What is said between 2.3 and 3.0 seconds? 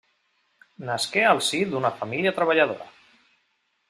treballadora.